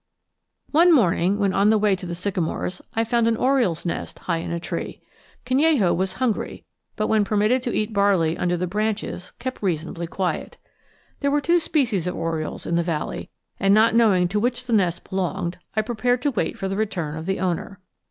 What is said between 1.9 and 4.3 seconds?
to the sycamores, I found an oriole's nest